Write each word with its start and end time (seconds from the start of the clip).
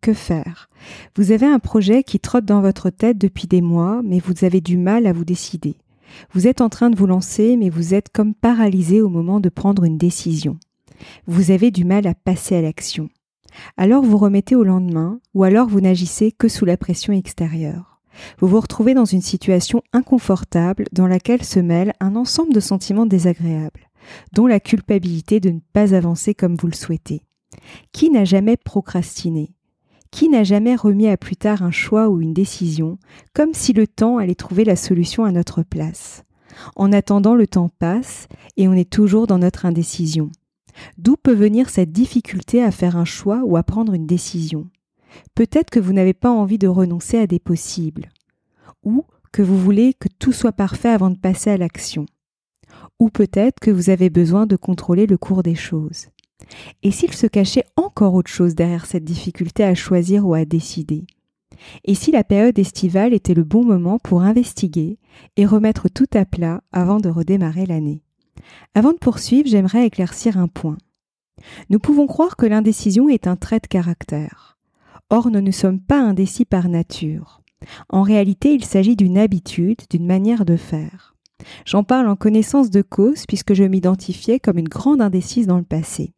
Que 0.00 0.12
faire? 0.12 0.68
Vous 1.16 1.32
avez 1.32 1.46
un 1.46 1.58
projet 1.58 2.02
qui 2.02 2.20
trotte 2.20 2.44
dans 2.44 2.60
votre 2.60 2.90
tête 2.90 3.18
depuis 3.18 3.48
des 3.48 3.60
mois, 3.60 4.00
mais 4.04 4.20
vous 4.20 4.44
avez 4.44 4.60
du 4.60 4.76
mal 4.76 5.06
à 5.06 5.12
vous 5.12 5.24
décider. 5.24 5.76
Vous 6.32 6.46
êtes 6.46 6.60
en 6.60 6.68
train 6.68 6.90
de 6.90 6.96
vous 6.96 7.06
lancer, 7.06 7.56
mais 7.56 7.68
vous 7.68 7.94
êtes 7.94 8.10
comme 8.10 8.34
paralysé 8.34 9.00
au 9.00 9.08
moment 9.08 9.40
de 9.40 9.48
prendre 9.48 9.84
une 9.84 9.98
décision. 9.98 10.56
Vous 11.26 11.50
avez 11.50 11.70
du 11.70 11.84
mal 11.84 12.06
à 12.06 12.14
passer 12.14 12.56
à 12.56 12.62
l'action. 12.62 13.08
Alors 13.76 14.04
vous 14.04 14.18
remettez 14.18 14.54
au 14.54 14.64
lendemain, 14.64 15.20
ou 15.34 15.42
alors 15.42 15.68
vous 15.68 15.80
n'agissez 15.80 16.32
que 16.32 16.48
sous 16.48 16.64
la 16.64 16.76
pression 16.76 17.12
extérieure. 17.12 18.00
Vous 18.38 18.48
vous 18.48 18.60
retrouvez 18.60 18.94
dans 18.94 19.04
une 19.04 19.22
situation 19.22 19.82
inconfortable 19.92 20.84
dans 20.92 21.06
laquelle 21.06 21.44
se 21.44 21.60
mêle 21.60 21.92
un 22.00 22.16
ensemble 22.16 22.52
de 22.52 22.60
sentiments 22.60 23.06
désagréables, 23.06 23.88
dont 24.32 24.46
la 24.46 24.60
culpabilité 24.60 25.40
de 25.40 25.50
ne 25.50 25.60
pas 25.72 25.94
avancer 25.94 26.34
comme 26.34 26.56
vous 26.56 26.66
le 26.66 26.74
souhaitez. 26.74 27.22
Qui 27.92 28.10
n'a 28.10 28.24
jamais 28.24 28.56
procrastiné? 28.56 29.54
Qui 30.10 30.28
n'a 30.28 30.44
jamais 30.44 30.74
remis 30.74 31.08
à 31.08 31.16
plus 31.16 31.36
tard 31.36 31.62
un 31.62 31.70
choix 31.70 32.08
ou 32.08 32.20
une 32.20 32.34
décision, 32.34 32.98
comme 33.34 33.54
si 33.54 33.72
le 33.72 33.86
temps 33.86 34.18
allait 34.18 34.34
trouver 34.34 34.64
la 34.64 34.76
solution 34.76 35.24
à 35.24 35.32
notre 35.32 35.62
place? 35.62 36.24
En 36.76 36.92
attendant, 36.92 37.34
le 37.34 37.46
temps 37.46 37.68
passe 37.68 38.26
et 38.56 38.68
on 38.68 38.72
est 38.72 38.90
toujours 38.90 39.26
dans 39.26 39.38
notre 39.38 39.66
indécision. 39.66 40.30
D'où 40.96 41.16
peut 41.16 41.34
venir 41.34 41.70
cette 41.70 41.92
difficulté 41.92 42.62
à 42.62 42.70
faire 42.70 42.96
un 42.96 43.04
choix 43.04 43.42
ou 43.44 43.56
à 43.56 43.62
prendre 43.62 43.94
une 43.94 44.06
décision? 44.06 44.68
Peut-être 45.34 45.70
que 45.70 45.80
vous 45.80 45.92
n'avez 45.92 46.14
pas 46.14 46.30
envie 46.30 46.58
de 46.58 46.68
renoncer 46.68 47.18
à 47.18 47.26
des 47.26 47.38
possibles, 47.38 48.08
ou 48.84 49.04
que 49.32 49.42
vous 49.42 49.58
voulez 49.58 49.94
que 49.94 50.08
tout 50.18 50.32
soit 50.32 50.52
parfait 50.52 50.88
avant 50.88 51.10
de 51.10 51.18
passer 51.18 51.50
à 51.50 51.56
l'action, 51.56 52.06
ou 52.98 53.10
peut-être 53.10 53.60
que 53.60 53.70
vous 53.70 53.90
avez 53.90 54.10
besoin 54.10 54.46
de 54.46 54.56
contrôler 54.56 55.06
le 55.06 55.18
cours 55.18 55.42
des 55.42 55.54
choses. 55.54 56.08
Et 56.82 56.90
s'il 56.90 57.12
se 57.12 57.26
cachait 57.26 57.64
encore 57.76 58.14
autre 58.14 58.30
chose 58.30 58.54
derrière 58.54 58.86
cette 58.86 59.04
difficulté 59.04 59.64
à 59.64 59.74
choisir 59.74 60.26
ou 60.26 60.34
à 60.34 60.44
décider? 60.44 61.06
Et 61.84 61.94
si 61.94 62.12
la 62.12 62.24
période 62.24 62.58
estivale 62.58 63.12
était 63.14 63.34
le 63.34 63.44
bon 63.44 63.64
moment 63.64 63.98
pour 63.98 64.22
investiguer 64.22 64.98
et 65.36 65.46
remettre 65.46 65.88
tout 65.88 66.06
à 66.14 66.24
plat 66.24 66.62
avant 66.72 66.98
de 66.98 67.08
redémarrer 67.08 67.66
l'année? 67.66 68.02
Avant 68.74 68.92
de 68.92 68.98
poursuivre, 68.98 69.48
j'aimerais 69.48 69.86
éclaircir 69.86 70.38
un 70.38 70.48
point. 70.48 70.78
Nous 71.70 71.78
pouvons 71.78 72.06
croire 72.06 72.36
que 72.36 72.46
l'indécision 72.46 73.08
est 73.08 73.26
un 73.26 73.36
trait 73.36 73.60
de 73.60 73.66
caractère. 73.66 74.58
Or, 75.10 75.30
nous 75.30 75.40
ne 75.40 75.50
sommes 75.50 75.80
pas 75.80 76.00
indécis 76.00 76.44
par 76.44 76.68
nature. 76.68 77.42
En 77.88 78.02
réalité, 78.02 78.52
il 78.52 78.64
s'agit 78.64 78.96
d'une 78.96 79.18
habitude, 79.18 79.82
d'une 79.90 80.06
manière 80.06 80.44
de 80.44 80.56
faire. 80.56 81.16
J'en 81.64 81.84
parle 81.84 82.08
en 82.08 82.16
connaissance 82.16 82.70
de 82.70 82.82
cause 82.82 83.24
puisque 83.26 83.54
je 83.54 83.64
m'identifiais 83.64 84.40
comme 84.40 84.58
une 84.58 84.68
grande 84.68 85.00
indécise 85.00 85.46
dans 85.46 85.58
le 85.58 85.64
passé. 85.64 86.12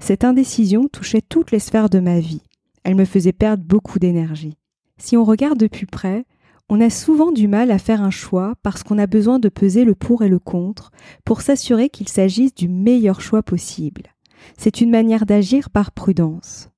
Cette 0.00 0.24
indécision 0.24 0.88
touchait 0.88 1.22
toutes 1.22 1.50
les 1.50 1.58
sphères 1.58 1.90
de 1.90 2.00
ma 2.00 2.20
vie. 2.20 2.42
Elle 2.82 2.94
me 2.94 3.04
faisait 3.04 3.32
perdre 3.32 3.64
beaucoup 3.64 3.98
d'énergie. 3.98 4.56
Si 4.98 5.16
on 5.16 5.24
regarde 5.24 5.58
de 5.58 5.66
plus 5.66 5.86
près, 5.86 6.24
on 6.68 6.80
a 6.80 6.90
souvent 6.90 7.32
du 7.32 7.48
mal 7.48 7.70
à 7.70 7.78
faire 7.78 8.02
un 8.02 8.10
choix 8.10 8.54
parce 8.62 8.82
qu'on 8.82 8.98
a 8.98 9.06
besoin 9.06 9.38
de 9.38 9.48
peser 9.48 9.84
le 9.84 9.94
pour 9.94 10.22
et 10.22 10.28
le 10.28 10.38
contre 10.38 10.92
pour 11.24 11.42
s'assurer 11.42 11.90
qu'il 11.90 12.08
s'agisse 12.08 12.54
du 12.54 12.68
meilleur 12.68 13.20
choix 13.20 13.42
possible. 13.42 14.14
C'est 14.56 14.80
une 14.80 14.90
manière 14.90 15.26
d'agir 15.26 15.70
par 15.70 15.92
prudence. 15.92 16.70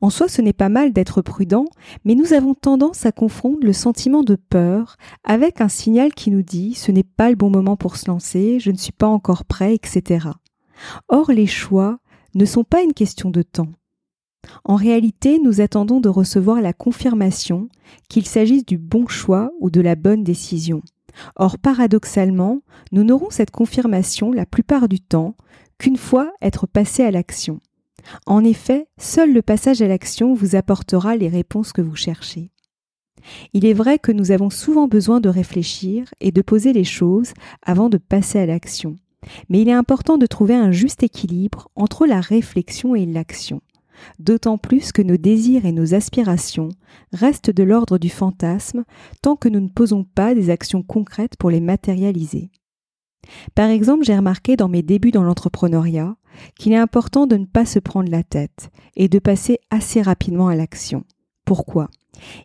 En 0.00 0.10
soi, 0.10 0.28
ce 0.28 0.40
n'est 0.40 0.52
pas 0.52 0.68
mal 0.68 0.92
d'être 0.92 1.20
prudent, 1.20 1.64
mais 2.04 2.14
nous 2.14 2.32
avons 2.32 2.54
tendance 2.54 3.06
à 3.06 3.12
confondre 3.12 3.58
le 3.62 3.72
sentiment 3.72 4.22
de 4.22 4.36
peur 4.36 4.96
avec 5.24 5.60
un 5.60 5.68
signal 5.68 6.14
qui 6.14 6.30
nous 6.30 6.42
dit 6.42 6.74
ce 6.74 6.92
n'est 6.92 7.02
pas 7.02 7.30
le 7.30 7.36
bon 7.36 7.50
moment 7.50 7.76
pour 7.76 7.96
se 7.96 8.08
lancer, 8.08 8.60
je 8.60 8.70
ne 8.70 8.76
suis 8.76 8.92
pas 8.92 9.08
encore 9.08 9.44
prêt, 9.44 9.74
etc. 9.74 10.28
Or, 11.08 11.32
les 11.32 11.46
choix 11.46 11.98
ne 12.34 12.44
sont 12.44 12.64
pas 12.64 12.82
une 12.82 12.94
question 12.94 13.30
de 13.30 13.42
temps. 13.42 13.72
En 14.64 14.76
réalité, 14.76 15.38
nous 15.38 15.60
attendons 15.60 16.00
de 16.00 16.08
recevoir 16.08 16.60
la 16.60 16.72
confirmation 16.72 17.68
qu'il 18.08 18.26
s'agisse 18.26 18.66
du 18.66 18.78
bon 18.78 19.06
choix 19.06 19.50
ou 19.60 19.70
de 19.70 19.80
la 19.80 19.94
bonne 19.94 20.24
décision. 20.24 20.82
Or, 21.36 21.58
paradoxalement, 21.58 22.60
nous 22.92 23.04
n'aurons 23.04 23.30
cette 23.30 23.50
confirmation 23.50 24.32
la 24.32 24.46
plupart 24.46 24.88
du 24.88 25.00
temps 25.00 25.36
qu'une 25.78 25.96
fois 25.96 26.32
être 26.42 26.66
passé 26.66 27.02
à 27.04 27.10
l'action. 27.10 27.60
En 28.26 28.44
effet, 28.44 28.86
seul 28.98 29.32
le 29.32 29.42
passage 29.42 29.80
à 29.80 29.88
l'action 29.88 30.34
vous 30.34 30.56
apportera 30.56 31.16
les 31.16 31.28
réponses 31.28 31.72
que 31.72 31.82
vous 31.82 31.96
cherchez. 31.96 32.50
Il 33.54 33.64
est 33.64 33.72
vrai 33.72 33.98
que 33.98 34.12
nous 34.12 34.30
avons 34.30 34.50
souvent 34.50 34.86
besoin 34.86 35.20
de 35.20 35.30
réfléchir 35.30 36.12
et 36.20 36.30
de 36.30 36.42
poser 36.42 36.72
les 36.72 36.84
choses 36.84 37.32
avant 37.62 37.88
de 37.88 37.96
passer 37.96 38.38
à 38.38 38.46
l'action. 38.46 38.96
Mais 39.48 39.60
il 39.60 39.68
est 39.68 39.72
important 39.72 40.18
de 40.18 40.26
trouver 40.26 40.54
un 40.54 40.70
juste 40.70 41.02
équilibre 41.02 41.68
entre 41.76 42.06
la 42.06 42.20
réflexion 42.20 42.94
et 42.94 43.06
l'action, 43.06 43.60
d'autant 44.18 44.58
plus 44.58 44.92
que 44.92 45.02
nos 45.02 45.16
désirs 45.16 45.64
et 45.64 45.72
nos 45.72 45.94
aspirations 45.94 46.70
restent 47.12 47.50
de 47.50 47.62
l'ordre 47.62 47.98
du 47.98 48.10
fantasme 48.10 48.84
tant 49.22 49.36
que 49.36 49.48
nous 49.48 49.60
ne 49.60 49.68
posons 49.68 50.04
pas 50.04 50.34
des 50.34 50.50
actions 50.50 50.82
concrètes 50.82 51.36
pour 51.36 51.50
les 51.50 51.60
matérialiser. 51.60 52.50
Par 53.54 53.70
exemple, 53.70 54.04
j'ai 54.04 54.16
remarqué 54.16 54.56
dans 54.56 54.68
mes 54.68 54.82
débuts 54.82 55.10
dans 55.10 55.22
l'entrepreneuriat 55.22 56.16
qu'il 56.58 56.72
est 56.72 56.76
important 56.76 57.26
de 57.26 57.36
ne 57.36 57.46
pas 57.46 57.64
se 57.64 57.78
prendre 57.78 58.10
la 58.10 58.22
tête 58.22 58.70
et 58.96 59.08
de 59.08 59.18
passer 59.18 59.58
assez 59.70 60.02
rapidement 60.02 60.48
à 60.48 60.56
l'action. 60.56 61.04
Pourquoi? 61.44 61.88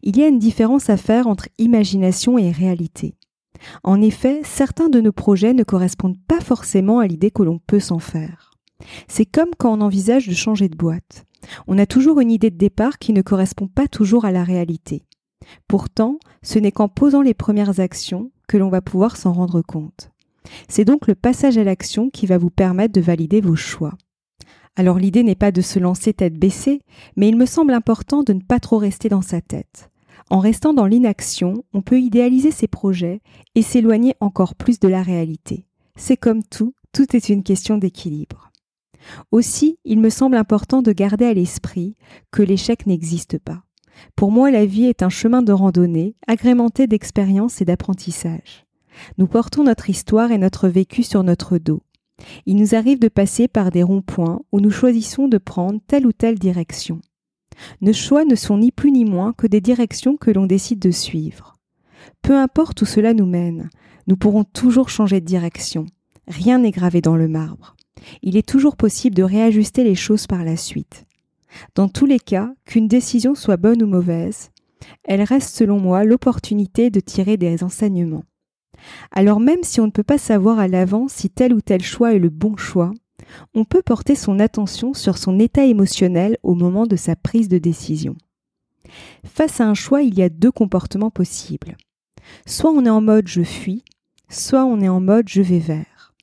Il 0.03 0.17
y 0.17 0.23
a 0.23 0.27
une 0.27 0.39
différence 0.39 0.89
à 0.89 0.97
faire 0.97 1.27
entre 1.27 1.49
imagination 1.57 2.37
et 2.37 2.51
réalité. 2.51 3.15
En 3.83 4.01
effet, 4.01 4.41
certains 4.43 4.89
de 4.89 5.01
nos 5.01 5.11
projets 5.11 5.53
ne 5.53 5.63
correspondent 5.63 6.19
pas 6.27 6.39
forcément 6.39 6.99
à 6.99 7.07
l'idée 7.07 7.31
que 7.31 7.43
l'on 7.43 7.59
peut 7.59 7.79
s'en 7.79 7.99
faire. 7.99 8.51
C'est 9.07 9.25
comme 9.25 9.51
quand 9.57 9.77
on 9.77 9.81
envisage 9.81 10.27
de 10.27 10.33
changer 10.33 10.69
de 10.69 10.77
boîte. 10.77 11.25
On 11.67 11.77
a 11.77 11.85
toujours 11.85 12.19
une 12.19 12.31
idée 12.31 12.49
de 12.49 12.57
départ 12.57 12.99
qui 12.99 13.13
ne 13.13 13.21
correspond 13.21 13.67
pas 13.67 13.87
toujours 13.87 14.25
à 14.25 14.31
la 14.31 14.43
réalité. 14.43 15.03
Pourtant, 15.67 16.19
ce 16.43 16.59
n'est 16.59 16.71
qu'en 16.71 16.87
posant 16.87 17.21
les 17.21 17.33
premières 17.33 17.79
actions 17.79 18.31
que 18.47 18.57
l'on 18.57 18.69
va 18.69 18.81
pouvoir 18.81 19.17
s'en 19.17 19.33
rendre 19.33 19.61
compte. 19.61 20.11
C'est 20.67 20.85
donc 20.85 21.07
le 21.07 21.15
passage 21.15 21.57
à 21.57 21.63
l'action 21.63 22.09
qui 22.09 22.25
va 22.25 22.37
vous 22.37 22.49
permettre 22.49 22.93
de 22.93 23.01
valider 23.01 23.41
vos 23.41 23.55
choix. 23.55 23.93
Alors 24.75 24.97
l'idée 24.97 25.23
n'est 25.23 25.35
pas 25.35 25.51
de 25.51 25.61
se 25.61 25.79
lancer 25.79 26.13
tête 26.13 26.37
baissée, 26.37 26.81
mais 27.15 27.27
il 27.27 27.35
me 27.35 27.45
semble 27.45 27.73
important 27.73 28.23
de 28.23 28.33
ne 28.33 28.41
pas 28.41 28.59
trop 28.59 28.77
rester 28.77 29.09
dans 29.09 29.21
sa 29.21 29.41
tête. 29.41 29.89
En 30.29 30.39
restant 30.39 30.73
dans 30.73 30.85
l'inaction, 30.85 31.63
on 31.73 31.81
peut 31.81 31.99
idéaliser 31.99 32.51
ses 32.51 32.67
projets 32.67 33.21
et 33.55 33.61
s'éloigner 33.61 34.15
encore 34.19 34.55
plus 34.55 34.79
de 34.79 34.87
la 34.87 35.01
réalité. 35.01 35.65
C'est 35.95 36.17
comme 36.17 36.43
tout, 36.43 36.73
tout 36.93 37.15
est 37.15 37.29
une 37.29 37.43
question 37.43 37.77
d'équilibre. 37.77 38.51
Aussi, 39.31 39.79
il 39.85 39.99
me 39.99 40.09
semble 40.09 40.37
important 40.37 40.81
de 40.81 40.91
garder 40.91 41.25
à 41.25 41.33
l'esprit 41.33 41.95
que 42.31 42.43
l'échec 42.43 42.85
n'existe 42.85 43.39
pas. 43.39 43.63
Pour 44.15 44.31
moi, 44.31 44.51
la 44.51 44.65
vie 44.65 44.85
est 44.85 45.03
un 45.03 45.09
chemin 45.09 45.41
de 45.41 45.51
randonnée 45.51 46.15
agrémenté 46.27 46.87
d'expériences 46.87 47.61
et 47.61 47.65
d'apprentissage. 47.65 48.65
Nous 49.17 49.27
portons 49.27 49.63
notre 49.63 49.89
histoire 49.89 50.31
et 50.31 50.37
notre 50.37 50.67
vécu 50.67 51.03
sur 51.03 51.23
notre 51.23 51.57
dos. 51.57 51.81
Il 52.45 52.57
nous 52.57 52.75
arrive 52.75 52.99
de 52.99 53.07
passer 53.07 53.47
par 53.47 53.71
des 53.71 53.83
ronds-points 53.83 54.41
où 54.51 54.59
nous 54.59 54.71
choisissons 54.71 55.27
de 55.27 55.37
prendre 55.37 55.79
telle 55.87 56.05
ou 56.05 56.11
telle 56.11 56.37
direction. 56.37 56.99
Nos 57.81 57.93
choix 57.93 58.25
ne 58.25 58.35
sont 58.35 58.57
ni 58.57 58.71
plus 58.71 58.91
ni 58.91 59.05
moins 59.05 59.33
que 59.33 59.47
des 59.47 59.61
directions 59.61 60.17
que 60.17 60.31
l'on 60.31 60.45
décide 60.45 60.79
de 60.79 60.91
suivre. 60.91 61.57
Peu 62.21 62.37
importe 62.37 62.81
où 62.81 62.85
cela 62.85 63.13
nous 63.13 63.25
mène, 63.25 63.69
nous 64.07 64.17
pourrons 64.17 64.43
toujours 64.43 64.89
changer 64.89 65.21
de 65.21 65.25
direction. 65.25 65.85
Rien 66.27 66.59
n'est 66.59 66.71
gravé 66.71 67.01
dans 67.01 67.15
le 67.15 67.27
marbre. 67.27 67.75
Il 68.21 68.37
est 68.37 68.47
toujours 68.47 68.75
possible 68.75 69.15
de 69.15 69.23
réajuster 69.23 69.83
les 69.83 69.95
choses 69.95 70.27
par 70.27 70.43
la 70.43 70.57
suite. 70.57 71.05
Dans 71.75 71.89
tous 71.89 72.05
les 72.05 72.19
cas, 72.19 72.53
qu'une 72.65 72.87
décision 72.87 73.35
soit 73.35 73.57
bonne 73.57 73.83
ou 73.83 73.87
mauvaise, 73.87 74.51
elle 75.03 75.23
reste 75.23 75.55
selon 75.55 75.79
moi 75.79 76.03
l'opportunité 76.03 76.89
de 76.89 76.99
tirer 76.99 77.37
des 77.37 77.63
enseignements. 77.63 78.23
Alors 79.11 79.39
même 79.39 79.63
si 79.63 79.81
on 79.81 79.87
ne 79.87 79.91
peut 79.91 80.03
pas 80.03 80.17
savoir 80.17 80.59
à 80.59 80.67
l'avance 80.67 81.13
si 81.13 81.29
tel 81.29 81.53
ou 81.53 81.61
tel 81.61 81.81
choix 81.81 82.13
est 82.13 82.19
le 82.19 82.29
bon 82.29 82.55
choix, 82.55 82.91
on 83.53 83.65
peut 83.65 83.81
porter 83.81 84.15
son 84.15 84.39
attention 84.39 84.93
sur 84.93 85.17
son 85.17 85.39
état 85.39 85.65
émotionnel 85.65 86.37
au 86.43 86.55
moment 86.55 86.85
de 86.85 86.95
sa 86.95 87.15
prise 87.15 87.49
de 87.49 87.57
décision. 87.57 88.15
Face 89.23 89.61
à 89.61 89.67
un 89.67 89.73
choix, 89.73 90.01
il 90.01 90.17
y 90.17 90.23
a 90.23 90.29
deux 90.29 90.51
comportements 90.51 91.11
possibles. 91.11 91.77
Soit 92.45 92.71
on 92.71 92.85
est 92.85 92.89
en 92.89 93.01
mode 93.01 93.27
je 93.27 93.43
fuis, 93.43 93.83
soit 94.29 94.65
on 94.65 94.81
est 94.81 94.89
en 94.89 95.01
mode 95.01 95.29
je 95.29 95.41
vais 95.41 95.59
vers. 95.59 96.13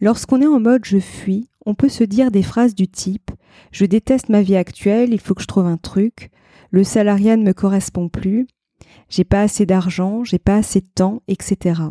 Lorsqu'on 0.00 0.40
est 0.40 0.46
en 0.46 0.60
mode 0.60 0.84
je 0.84 0.98
fuis, 0.98 1.48
on 1.66 1.74
peut 1.74 1.88
se 1.88 2.04
dire 2.04 2.30
des 2.30 2.42
phrases 2.42 2.74
du 2.74 2.88
type 2.88 3.30
Je 3.70 3.84
déteste 3.84 4.28
ma 4.28 4.42
vie 4.42 4.56
actuelle, 4.56 5.12
il 5.12 5.20
faut 5.20 5.34
que 5.34 5.42
je 5.42 5.46
trouve 5.46 5.66
un 5.66 5.76
truc, 5.76 6.30
le 6.70 6.84
salariat 6.84 7.36
ne 7.36 7.44
me 7.44 7.52
correspond 7.52 8.08
plus, 8.08 8.46
j'ai 9.08 9.24
pas 9.24 9.42
assez 9.42 9.66
d'argent, 9.66 10.24
j'ai 10.24 10.38
pas 10.38 10.56
assez 10.56 10.80
de 10.80 10.88
temps, 10.94 11.22
etc. 11.28 11.82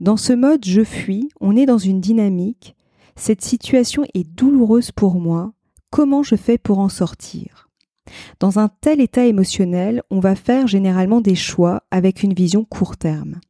Dans 0.00 0.16
ce 0.16 0.32
mode 0.32 0.64
je 0.64 0.84
fuis, 0.84 1.28
on 1.40 1.56
est 1.56 1.66
dans 1.66 1.78
une 1.78 2.00
dynamique, 2.00 2.76
cette 3.16 3.42
situation 3.42 4.04
est 4.14 4.24
douloureuse 4.24 4.90
pour 4.92 5.20
moi, 5.20 5.52
comment 5.90 6.22
je 6.22 6.36
fais 6.36 6.58
pour 6.58 6.78
en 6.78 6.88
sortir? 6.88 7.68
Dans 8.40 8.58
un 8.58 8.68
tel 8.80 9.00
état 9.00 9.26
émotionnel, 9.26 10.02
on 10.10 10.20
va 10.20 10.34
faire 10.34 10.66
généralement 10.66 11.20
des 11.20 11.34
choix 11.34 11.82
avec 11.90 12.22
une 12.22 12.34
vision 12.34 12.64
court 12.64 12.96
terme. 12.96 13.40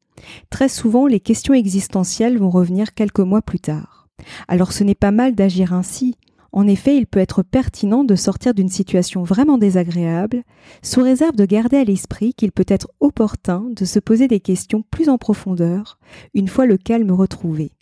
Très 0.51 0.69
souvent, 0.69 1.07
les 1.07 1.21
questions 1.21 1.55
existentielles 1.55 2.39
vont 2.39 2.51
revenir 2.51 2.95
quelques 2.95 3.21
mois 3.21 3.43
plus 3.43 3.61
tard. 3.61 4.09
Alors 4.49 4.73
ce 4.73 4.85
n'est 4.85 4.95
pas 4.95 5.11
mal 5.11 5.35
d'agir 5.35 5.73
ainsi. 5.73 6.17
En 6.53 6.67
effet, 6.67 6.97
il 6.97 7.07
peut 7.07 7.19
être 7.19 7.43
pertinent 7.43 8.05
de 8.05 8.15
sortir 8.15 8.53
d'une 8.53 8.69
situation 8.69 9.23
vraiment 9.23 9.57
désagréable, 9.57 10.43
sous 10.83 11.03
réserve 11.03 11.35
de 11.35 11.47
garder 11.47 11.79
à 11.79 11.85
l'esprit 11.85 12.35
qu'il 12.35 12.53
peut 12.53 12.67
être 12.69 12.89
opportun 13.01 13.65
de 13.75 13.87
se 13.87 13.99
poser 13.99 14.29
des 14.29 14.41
questions 14.41 14.85
plus 14.91 15.09
en 15.09 15.17
profondeur, 15.17 15.99
une 16.35 16.49
fois 16.49 16.67
le 16.67 16.77
calme 16.77 17.11
retrouvé. 17.11 17.73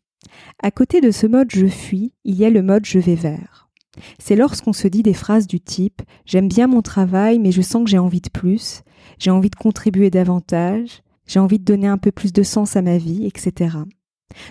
À 0.62 0.70
côté 0.70 1.00
de 1.00 1.10
ce 1.10 1.26
mode 1.26 1.50
je 1.50 1.66
fuis, 1.66 2.12
il 2.24 2.34
y 2.34 2.44
a 2.44 2.50
le 2.50 2.62
mode 2.62 2.84
je 2.84 2.98
vais 2.98 3.14
vers. 3.14 3.68
C'est 4.18 4.36
lorsqu'on 4.36 4.72
se 4.72 4.88
dit 4.88 5.02
des 5.02 5.14
phrases 5.14 5.46
du 5.46 5.60
type 5.60 6.02
J'aime 6.24 6.48
bien 6.48 6.66
mon 6.66 6.82
travail, 6.82 7.38
mais 7.38 7.52
je 7.52 7.62
sens 7.62 7.84
que 7.84 7.90
j'ai 7.90 7.98
envie 7.98 8.20
de 8.20 8.30
plus, 8.30 8.82
j'ai 9.18 9.30
envie 9.30 9.50
de 9.50 9.56
contribuer 9.56 10.10
davantage, 10.10 11.02
j'ai 11.26 11.40
envie 11.40 11.58
de 11.58 11.64
donner 11.64 11.86
un 11.86 11.98
peu 11.98 12.12
plus 12.12 12.32
de 12.32 12.42
sens 12.42 12.76
à 12.76 12.82
ma 12.82 12.98
vie, 12.98 13.26
etc. 13.26 13.78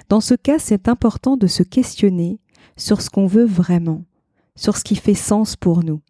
Dans 0.09 0.21
ce 0.21 0.33
cas, 0.33 0.59
c'est 0.59 0.87
important 0.87 1.37
de 1.37 1.47
se 1.47 1.63
questionner 1.63 2.39
sur 2.77 3.01
ce 3.01 3.09
qu'on 3.09 3.27
veut 3.27 3.45
vraiment, 3.45 4.03
sur 4.55 4.77
ce 4.77 4.83
qui 4.83 4.95
fait 4.95 5.13
sens 5.13 5.55
pour 5.55 5.83
nous. 5.83 6.01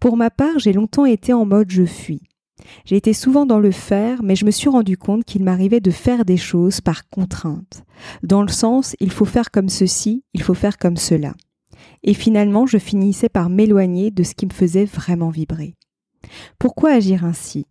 Pour 0.00 0.16
ma 0.16 0.30
part, 0.30 0.58
j'ai 0.58 0.72
longtemps 0.72 1.06
été 1.06 1.32
en 1.32 1.46
mode 1.46 1.70
je 1.70 1.84
fuis. 1.84 2.22
J'ai 2.84 2.96
été 2.96 3.12
souvent 3.12 3.46
dans 3.46 3.58
le 3.58 3.70
faire, 3.70 4.22
mais 4.22 4.36
je 4.36 4.44
me 4.44 4.50
suis 4.50 4.68
rendu 4.68 4.96
compte 4.96 5.24
qu'il 5.24 5.44
m'arrivait 5.44 5.80
de 5.80 5.90
faire 5.90 6.24
des 6.24 6.36
choses 6.36 6.80
par 6.80 7.08
contrainte, 7.08 7.84
dans 8.22 8.42
le 8.42 8.48
sens 8.48 8.96
il 9.00 9.10
faut 9.10 9.24
faire 9.24 9.50
comme 9.50 9.68
ceci, 9.68 10.24
il 10.34 10.42
faut 10.42 10.54
faire 10.54 10.78
comme 10.78 10.96
cela. 10.96 11.34
Et 12.02 12.14
finalement, 12.14 12.66
je 12.66 12.78
finissais 12.78 13.28
par 13.28 13.50
m'éloigner 13.50 14.10
de 14.10 14.22
ce 14.22 14.34
qui 14.34 14.46
me 14.46 14.52
faisait 14.52 14.84
vraiment 14.84 15.30
vibrer. 15.30 15.74
Pourquoi 16.58 16.92
agir 16.92 17.24
ainsi? 17.24 17.66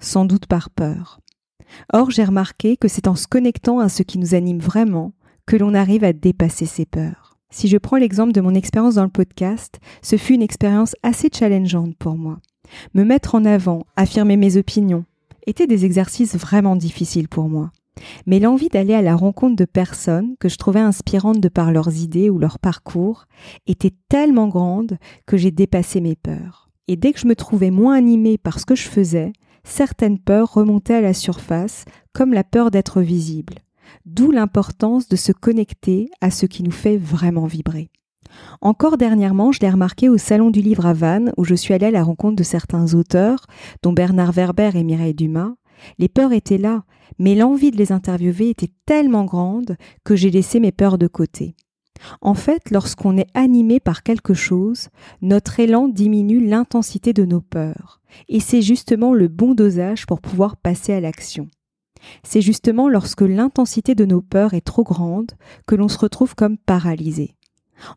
Sans 0.00 0.24
doute 0.24 0.46
par 0.46 0.70
peur. 0.70 1.20
Or, 1.92 2.10
j'ai 2.10 2.24
remarqué 2.24 2.76
que 2.76 2.88
c'est 2.88 3.08
en 3.08 3.14
se 3.14 3.26
connectant 3.26 3.78
à 3.78 3.88
ce 3.88 4.02
qui 4.02 4.18
nous 4.18 4.34
anime 4.34 4.58
vraiment 4.58 5.12
que 5.46 5.56
l'on 5.56 5.74
arrive 5.74 6.04
à 6.04 6.12
dépasser 6.12 6.66
ses 6.66 6.86
peurs. 6.86 7.36
Si 7.50 7.68
je 7.68 7.78
prends 7.78 7.96
l'exemple 7.96 8.32
de 8.32 8.40
mon 8.40 8.54
expérience 8.54 8.94
dans 8.94 9.04
le 9.04 9.10
podcast, 9.10 9.80
ce 10.02 10.16
fut 10.16 10.34
une 10.34 10.42
expérience 10.42 10.94
assez 11.02 11.28
challengeante 11.32 11.96
pour 11.96 12.16
moi. 12.16 12.38
Me 12.94 13.04
mettre 13.04 13.34
en 13.34 13.44
avant, 13.44 13.86
affirmer 13.96 14.36
mes 14.36 14.56
opinions, 14.56 15.04
étaient 15.46 15.66
des 15.66 15.84
exercices 15.84 16.36
vraiment 16.36 16.76
difficiles 16.76 17.28
pour 17.28 17.48
moi. 17.48 17.70
Mais 18.26 18.40
l'envie 18.40 18.68
d'aller 18.68 18.94
à 18.94 19.02
la 19.02 19.16
rencontre 19.16 19.56
de 19.56 19.64
personnes 19.64 20.36
que 20.38 20.48
je 20.48 20.56
trouvais 20.56 20.80
inspirantes 20.80 21.40
de 21.40 21.48
par 21.48 21.72
leurs 21.72 22.02
idées 22.02 22.30
ou 22.30 22.38
leur 22.38 22.58
parcours 22.58 23.26
était 23.66 23.94
tellement 24.08 24.48
grande 24.48 24.98
que 25.26 25.36
j'ai 25.36 25.50
dépassé 25.50 26.00
mes 26.00 26.16
peurs. 26.16 26.70
Et 26.88 26.96
dès 26.96 27.12
que 27.12 27.20
je 27.20 27.26
me 27.26 27.36
trouvais 27.36 27.70
moins 27.70 27.94
animée 27.94 28.38
par 28.38 28.58
ce 28.58 28.66
que 28.66 28.74
je 28.74 28.88
faisais, 28.88 29.32
certaines 29.64 30.18
peurs 30.18 30.52
remontaient 30.52 30.94
à 30.94 31.00
la 31.00 31.14
surface, 31.14 31.84
comme 32.12 32.32
la 32.32 32.44
peur 32.44 32.70
d'être 32.70 33.00
visible. 33.00 33.54
D'où 34.06 34.30
l'importance 34.30 35.08
de 35.08 35.16
se 35.16 35.32
connecter 35.32 36.10
à 36.20 36.30
ce 36.30 36.46
qui 36.46 36.62
nous 36.62 36.70
fait 36.70 36.96
vraiment 36.96 37.46
vibrer. 37.46 37.90
Encore 38.60 38.96
dernièrement, 38.96 39.52
je 39.52 39.60
l'ai 39.60 39.70
remarqué 39.70 40.08
au 40.08 40.18
Salon 40.18 40.50
du 40.50 40.60
Livre 40.60 40.86
à 40.86 40.92
Vannes, 40.92 41.32
où 41.36 41.44
je 41.44 41.54
suis 41.54 41.74
allée 41.74 41.86
à 41.86 41.90
la 41.90 42.02
rencontre 42.02 42.36
de 42.36 42.42
certains 42.42 42.94
auteurs, 42.94 43.46
dont 43.82 43.92
Bernard 43.92 44.32
Werber 44.32 44.70
et 44.74 44.84
Mireille 44.84 45.14
Dumas. 45.14 45.54
Les 45.98 46.08
peurs 46.08 46.32
étaient 46.32 46.58
là, 46.58 46.84
mais 47.18 47.34
l'envie 47.34 47.70
de 47.70 47.76
les 47.76 47.92
interviewer 47.92 48.50
était 48.50 48.70
tellement 48.86 49.24
grande 49.24 49.76
que 50.04 50.16
j'ai 50.16 50.30
laissé 50.30 50.60
mes 50.60 50.72
peurs 50.72 50.98
de 50.98 51.06
côté. 51.06 51.54
En 52.20 52.34
fait, 52.34 52.70
lorsqu'on 52.70 53.16
est 53.18 53.28
animé 53.34 53.78
par 53.80 54.02
quelque 54.02 54.34
chose, 54.34 54.88
notre 55.20 55.60
élan 55.60 55.88
diminue 55.88 56.46
l'intensité 56.46 57.12
de 57.12 57.24
nos 57.24 57.40
peurs, 57.40 58.00
et 58.28 58.40
c'est 58.40 58.62
justement 58.62 59.12
le 59.12 59.28
bon 59.28 59.54
dosage 59.54 60.06
pour 60.06 60.20
pouvoir 60.20 60.56
passer 60.56 60.92
à 60.92 61.00
l'action. 61.00 61.48
C'est 62.22 62.40
justement 62.40 62.88
lorsque 62.88 63.20
l'intensité 63.20 63.94
de 63.94 64.06
nos 64.06 64.22
peurs 64.22 64.54
est 64.54 64.62
trop 64.62 64.84
grande 64.84 65.32
que 65.66 65.74
l'on 65.74 65.88
se 65.88 65.98
retrouve 65.98 66.34
comme 66.34 66.56
paralysé. 66.56 67.36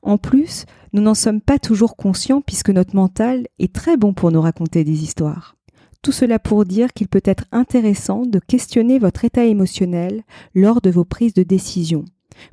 En 0.01 0.17
plus, 0.17 0.65
nous 0.93 1.01
n'en 1.01 1.13
sommes 1.13 1.41
pas 1.41 1.59
toujours 1.59 1.95
conscients 1.95 2.41
puisque 2.41 2.69
notre 2.69 2.95
mental 2.95 3.47
est 3.59 3.73
très 3.73 3.97
bon 3.97 4.13
pour 4.13 4.31
nous 4.31 4.41
raconter 4.41 4.83
des 4.83 5.03
histoires. 5.03 5.55
Tout 6.01 6.11
cela 6.11 6.37
pour 6.37 6.65
dire 6.65 6.91
qu'il 6.93 7.07
peut 7.07 7.21
être 7.23 7.45
intéressant 7.51 8.25
de 8.25 8.39
questionner 8.39 8.99
votre 8.99 9.23
état 9.23 9.45
émotionnel 9.45 10.23
lors 10.53 10.81
de 10.81 10.89
vos 10.89 11.05
prises 11.05 11.33
de 11.33 11.43
décision, 11.43 12.03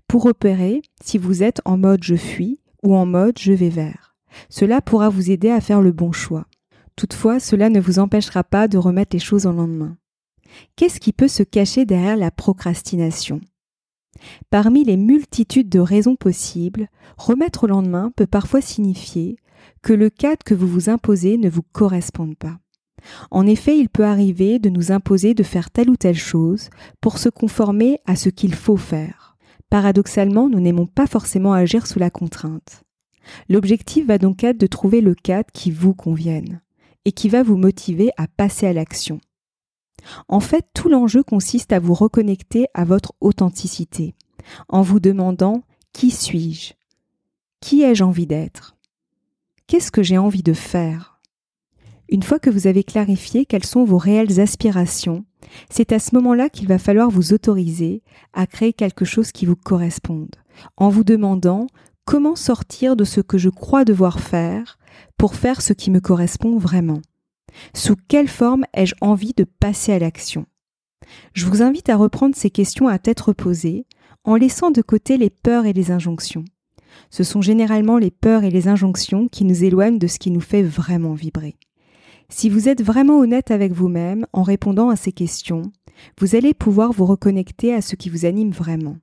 pour 0.06 0.22
repérer 0.22 0.82
si 1.02 1.18
vous 1.18 1.42
êtes 1.42 1.60
en 1.64 1.76
mode 1.76 2.04
je 2.04 2.14
fuis 2.14 2.60
ou 2.82 2.94
en 2.94 3.06
mode 3.06 3.38
je 3.38 3.52
vais 3.52 3.68
vers. 3.68 4.14
Cela 4.48 4.80
pourra 4.80 5.08
vous 5.08 5.30
aider 5.30 5.50
à 5.50 5.60
faire 5.60 5.80
le 5.80 5.90
bon 5.90 6.12
choix. 6.12 6.46
Toutefois, 6.94 7.40
cela 7.40 7.70
ne 7.70 7.80
vous 7.80 7.98
empêchera 7.98 8.44
pas 8.44 8.68
de 8.68 8.78
remettre 8.78 9.16
les 9.16 9.20
choses 9.20 9.46
en 9.46 9.52
lendemain. 9.52 9.96
Qu'est-ce 10.76 11.00
qui 11.00 11.12
peut 11.12 11.28
se 11.28 11.42
cacher 11.42 11.84
derrière 11.84 12.16
la 12.16 12.30
procrastination? 12.30 13.40
Parmi 14.50 14.84
les 14.84 14.96
multitudes 14.96 15.68
de 15.68 15.80
raisons 15.80 16.16
possibles, 16.16 16.88
remettre 17.16 17.64
au 17.64 17.66
lendemain 17.66 18.12
peut 18.16 18.26
parfois 18.26 18.60
signifier 18.60 19.36
que 19.82 19.92
le 19.92 20.10
cadre 20.10 20.42
que 20.44 20.54
vous 20.54 20.66
vous 20.66 20.90
imposez 20.90 21.36
ne 21.38 21.48
vous 21.48 21.62
corresponde 21.62 22.36
pas. 22.36 22.58
En 23.30 23.46
effet, 23.46 23.78
il 23.78 23.88
peut 23.88 24.04
arriver 24.04 24.58
de 24.58 24.68
nous 24.68 24.92
imposer 24.92 25.34
de 25.34 25.42
faire 25.42 25.70
telle 25.70 25.90
ou 25.90 25.96
telle 25.96 26.18
chose 26.18 26.68
pour 27.00 27.18
se 27.18 27.28
conformer 27.28 27.98
à 28.06 28.16
ce 28.16 28.28
qu'il 28.28 28.54
faut 28.54 28.76
faire. 28.76 29.36
Paradoxalement, 29.70 30.48
nous 30.48 30.60
n'aimons 30.60 30.86
pas 30.86 31.06
forcément 31.06 31.52
agir 31.52 31.86
sous 31.86 31.98
la 31.98 32.10
contrainte. 32.10 32.82
L'objectif 33.48 34.06
va 34.06 34.18
donc 34.18 34.44
être 34.44 34.58
de 34.58 34.66
trouver 34.66 35.00
le 35.00 35.14
cadre 35.14 35.50
qui 35.52 35.70
vous 35.70 35.94
convienne 35.94 36.60
et 37.04 37.12
qui 37.12 37.28
va 37.28 37.42
vous 37.42 37.56
motiver 37.56 38.10
à 38.16 38.26
passer 38.26 38.66
à 38.66 38.72
l'action. 38.72 39.20
En 40.28 40.40
fait, 40.40 40.66
tout 40.74 40.88
l'enjeu 40.88 41.22
consiste 41.22 41.72
à 41.72 41.78
vous 41.78 41.94
reconnecter 41.94 42.66
à 42.74 42.84
votre 42.84 43.12
authenticité, 43.20 44.14
en 44.68 44.82
vous 44.82 45.00
demandant 45.00 45.62
qui 45.92 46.10
suis-je? 46.10 46.74
Qui 47.60 47.82
ai-je 47.82 48.04
envie 48.04 48.26
d'être? 48.26 48.76
Qu'est-ce 49.66 49.92
que 49.92 50.02
j'ai 50.02 50.18
envie 50.18 50.42
de 50.42 50.52
faire? 50.52 51.20
Une 52.08 52.22
fois 52.22 52.40
que 52.40 52.50
vous 52.50 52.66
avez 52.66 52.82
clarifié 52.82 53.46
quelles 53.46 53.66
sont 53.66 53.84
vos 53.84 53.98
réelles 53.98 54.40
aspirations, 54.40 55.24
c'est 55.68 55.92
à 55.92 55.98
ce 55.98 56.14
moment-là 56.16 56.48
qu'il 56.48 56.66
va 56.66 56.78
falloir 56.78 57.08
vous 57.08 57.32
autoriser 57.32 58.02
à 58.32 58.46
créer 58.46 58.72
quelque 58.72 59.04
chose 59.04 59.30
qui 59.30 59.46
vous 59.46 59.56
corresponde, 59.56 60.34
en 60.76 60.88
vous 60.88 61.04
demandant 61.04 61.66
comment 62.04 62.34
sortir 62.34 62.96
de 62.96 63.04
ce 63.04 63.20
que 63.20 63.38
je 63.38 63.48
crois 63.48 63.84
devoir 63.84 64.18
faire 64.18 64.78
pour 65.16 65.36
faire 65.36 65.62
ce 65.62 65.72
qui 65.72 65.90
me 65.90 66.00
correspond 66.00 66.58
vraiment? 66.58 67.00
Sous 67.74 67.96
quelle 68.08 68.28
forme 68.28 68.64
ai-je 68.74 68.94
envie 69.00 69.34
de 69.36 69.44
passer 69.44 69.92
à 69.92 69.98
l'action? 69.98 70.46
Je 71.32 71.46
vous 71.46 71.62
invite 71.62 71.88
à 71.88 71.96
reprendre 71.96 72.36
ces 72.36 72.50
questions 72.50 72.88
à 72.88 72.98
tête 72.98 73.20
reposée 73.20 73.86
en 74.24 74.36
laissant 74.36 74.70
de 74.70 74.82
côté 74.82 75.16
les 75.16 75.30
peurs 75.30 75.66
et 75.66 75.72
les 75.72 75.90
injonctions. 75.90 76.44
Ce 77.10 77.24
sont 77.24 77.40
généralement 77.40 77.98
les 77.98 78.10
peurs 78.10 78.44
et 78.44 78.50
les 78.50 78.68
injonctions 78.68 79.28
qui 79.28 79.44
nous 79.44 79.64
éloignent 79.64 79.98
de 79.98 80.06
ce 80.06 80.18
qui 80.18 80.30
nous 80.30 80.40
fait 80.40 80.62
vraiment 80.62 81.14
vibrer. 81.14 81.56
Si 82.28 82.48
vous 82.48 82.68
êtes 82.68 82.82
vraiment 82.82 83.18
honnête 83.18 83.50
avec 83.50 83.72
vous-même 83.72 84.26
en 84.32 84.42
répondant 84.42 84.88
à 84.88 84.96
ces 84.96 85.12
questions, 85.12 85.62
vous 86.20 86.36
allez 86.36 86.54
pouvoir 86.54 86.92
vous 86.92 87.06
reconnecter 87.06 87.74
à 87.74 87.82
ce 87.82 87.96
qui 87.96 88.08
vous 88.08 88.24
anime 88.24 88.50
vraiment. 88.50 88.96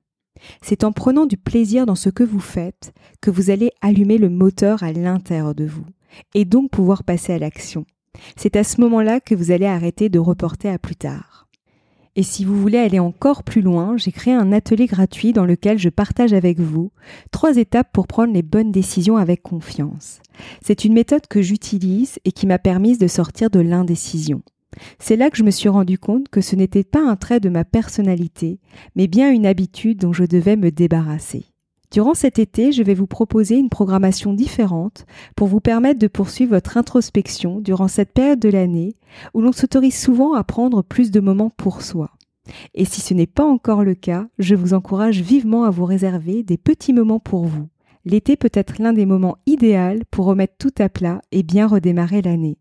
C'est 0.62 0.84
en 0.84 0.92
prenant 0.92 1.26
du 1.26 1.36
plaisir 1.36 1.84
dans 1.84 1.94
ce 1.94 2.10
que 2.10 2.24
vous 2.24 2.40
faites 2.40 2.94
que 3.20 3.30
vous 3.30 3.50
allez 3.50 3.70
allumer 3.80 4.18
le 4.18 4.30
moteur 4.30 4.82
à 4.82 4.92
l'intérieur 4.92 5.54
de 5.54 5.66
vous 5.66 5.84
et 6.34 6.44
donc 6.44 6.70
pouvoir 6.70 7.04
passer 7.04 7.32
à 7.32 7.38
l'action. 7.38 7.84
C'est 8.36 8.56
à 8.56 8.64
ce 8.64 8.80
moment-là 8.80 9.20
que 9.20 9.34
vous 9.34 9.50
allez 9.50 9.66
arrêter 9.66 10.08
de 10.08 10.18
reporter 10.18 10.68
à 10.68 10.78
plus 10.78 10.96
tard. 10.96 11.48
Et 12.16 12.24
si 12.24 12.44
vous 12.44 12.60
voulez 12.60 12.78
aller 12.78 12.98
encore 12.98 13.44
plus 13.44 13.62
loin, 13.62 13.96
j'ai 13.96 14.10
créé 14.10 14.34
un 14.34 14.50
atelier 14.50 14.86
gratuit 14.86 15.32
dans 15.32 15.44
lequel 15.44 15.78
je 15.78 15.88
partage 15.88 16.32
avec 16.32 16.58
vous 16.58 16.90
trois 17.30 17.56
étapes 17.56 17.92
pour 17.92 18.08
prendre 18.08 18.34
les 18.34 18.42
bonnes 18.42 18.72
décisions 18.72 19.16
avec 19.16 19.40
confiance. 19.40 20.20
C'est 20.60 20.84
une 20.84 20.94
méthode 20.94 21.28
que 21.28 21.42
j'utilise 21.42 22.18
et 22.24 22.32
qui 22.32 22.48
m'a 22.48 22.58
permise 22.58 22.98
de 22.98 23.06
sortir 23.06 23.50
de 23.50 23.60
l'indécision. 23.60 24.42
C'est 24.98 25.14
là 25.14 25.30
que 25.30 25.36
je 25.36 25.44
me 25.44 25.52
suis 25.52 25.68
rendu 25.68 25.96
compte 25.96 26.28
que 26.28 26.40
ce 26.40 26.56
n'était 26.56 26.82
pas 26.82 27.08
un 27.08 27.14
trait 27.14 27.38
de 27.38 27.48
ma 27.48 27.64
personnalité, 27.64 28.58
mais 28.96 29.06
bien 29.06 29.30
une 29.30 29.46
habitude 29.46 29.98
dont 29.98 30.12
je 30.12 30.24
devais 30.24 30.56
me 30.56 30.72
débarrasser. 30.72 31.44
Durant 31.90 32.14
cet 32.14 32.38
été, 32.38 32.70
je 32.72 32.82
vais 32.82 32.94
vous 32.94 33.06
proposer 33.06 33.56
une 33.56 33.70
programmation 33.70 34.34
différente 34.34 35.06
pour 35.36 35.48
vous 35.48 35.60
permettre 35.60 35.98
de 35.98 36.06
poursuivre 36.06 36.54
votre 36.54 36.76
introspection 36.76 37.60
durant 37.60 37.88
cette 37.88 38.12
période 38.12 38.40
de 38.40 38.50
l'année 38.50 38.94
où 39.32 39.40
l'on 39.40 39.52
s'autorise 39.52 39.98
souvent 39.98 40.34
à 40.34 40.44
prendre 40.44 40.82
plus 40.82 41.10
de 41.10 41.20
moments 41.20 41.50
pour 41.50 41.80
soi. 41.80 42.10
Et 42.74 42.84
si 42.84 43.00
ce 43.00 43.14
n'est 43.14 43.26
pas 43.26 43.44
encore 43.44 43.84
le 43.84 43.94
cas, 43.94 44.26
je 44.38 44.54
vous 44.54 44.74
encourage 44.74 45.20
vivement 45.20 45.64
à 45.64 45.70
vous 45.70 45.84
réserver 45.86 46.42
des 46.42 46.58
petits 46.58 46.92
moments 46.92 47.20
pour 47.20 47.44
vous. 47.44 47.68
L'été 48.04 48.36
peut 48.36 48.50
être 48.52 48.80
l'un 48.80 48.92
des 48.92 49.06
moments 49.06 49.38
idéaux 49.46 50.00
pour 50.10 50.26
remettre 50.26 50.54
tout 50.58 50.74
à 50.78 50.88
plat 50.88 51.20
et 51.32 51.42
bien 51.42 51.66
redémarrer 51.66 52.22
l'année. 52.22 52.58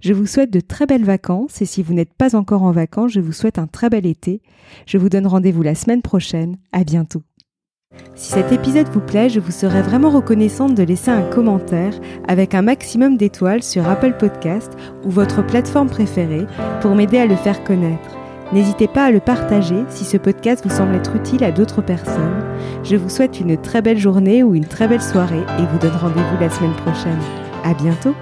Je 0.00 0.12
vous 0.12 0.26
souhaite 0.26 0.52
de 0.52 0.60
très 0.60 0.86
belles 0.86 1.04
vacances 1.04 1.62
et 1.62 1.66
si 1.66 1.82
vous 1.82 1.94
n'êtes 1.94 2.12
pas 2.14 2.34
encore 2.34 2.62
en 2.62 2.72
vacances, 2.72 3.12
je 3.12 3.20
vous 3.20 3.32
souhaite 3.32 3.58
un 3.58 3.66
très 3.66 3.88
bel 3.88 4.06
été. 4.06 4.42
Je 4.86 4.98
vous 4.98 5.08
donne 5.08 5.26
rendez-vous 5.26 5.62
la 5.62 5.74
semaine 5.74 6.02
prochaine. 6.02 6.56
À 6.72 6.84
bientôt. 6.84 7.22
Si 8.20 8.32
cet 8.32 8.52
épisode 8.52 8.88
vous 8.90 9.00
plaît, 9.00 9.30
je 9.30 9.40
vous 9.40 9.50
serais 9.50 9.80
vraiment 9.80 10.10
reconnaissante 10.10 10.74
de 10.74 10.82
laisser 10.82 11.10
un 11.10 11.22
commentaire 11.22 11.94
avec 12.28 12.54
un 12.54 12.60
maximum 12.60 13.16
d'étoiles 13.16 13.62
sur 13.62 13.88
Apple 13.88 14.12
Podcast 14.18 14.72
ou 15.04 15.10
votre 15.10 15.44
plateforme 15.44 15.88
préférée 15.88 16.46
pour 16.82 16.94
m'aider 16.94 17.18
à 17.18 17.26
le 17.26 17.34
faire 17.34 17.64
connaître. 17.64 18.16
N'hésitez 18.52 18.88
pas 18.88 19.04
à 19.04 19.10
le 19.10 19.20
partager 19.20 19.84
si 19.88 20.04
ce 20.04 20.18
podcast 20.18 20.62
vous 20.64 20.74
semble 20.74 20.96
être 20.96 21.16
utile 21.16 21.44
à 21.44 21.50
d'autres 21.50 21.82
personnes. 21.82 22.44
Je 22.84 22.96
vous 22.96 23.08
souhaite 23.08 23.40
une 23.40 23.56
très 23.56 23.80
belle 23.80 23.98
journée 23.98 24.42
ou 24.42 24.54
une 24.54 24.66
très 24.66 24.86
belle 24.86 25.02
soirée 25.02 25.44
et 25.58 25.66
vous 25.72 25.78
donne 25.78 25.96
rendez-vous 25.96 26.40
la 26.40 26.50
semaine 26.50 26.74
prochaine. 26.74 27.18
À 27.64 27.74
bientôt! 27.74 28.14